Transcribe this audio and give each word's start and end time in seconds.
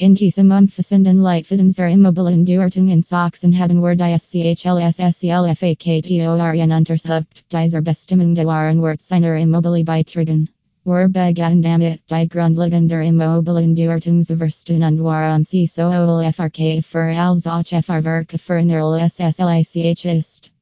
In 0.00 0.14
case 0.14 0.36
diesem 0.36 0.52
umfassenden 0.52 1.24
are 1.80 1.88
immobile 1.88 2.28
and 2.28 2.46
Beurtung 2.46 2.88
in 2.88 3.02
Sachsen 3.02 3.52
haben 3.52 3.82
wir 3.82 3.96
die 3.96 4.16
SCHLSSCLFAKTORN 4.16 6.72
untersucht, 6.72 7.44
dieser 7.50 7.82
Bestimmung 7.82 8.36
der 8.36 8.46
Warenwert 8.46 9.02
seiner 9.02 9.44
by 9.44 9.82
beitragen. 9.82 10.50
Word 10.84 11.12
begatten 11.12 11.62
damit, 11.62 12.00
die 12.08 12.28
grundlegende 12.28 13.04
Immobilienbeurtungsversten 13.04 14.84
und 14.84 15.02
waren 15.02 15.44
sie 15.44 15.66
so 15.66 15.90
FRK 15.90 16.80
für 16.80 17.18
als 17.18 17.48
auch 17.48 17.66
FR 17.66 18.04
Werke 18.04 18.38
für 18.38 18.62
SSLICH 18.62 20.04
ist. 20.04 20.37